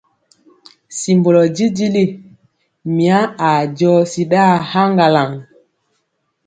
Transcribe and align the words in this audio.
Simbɔlɔ 0.99 1.43
jijili, 1.55 2.03
mya 2.95 3.17
aa 3.47 3.61
jɔsi 3.77 4.21
ɗaa 4.31 4.53
haŋgalaŋ. 4.69 5.29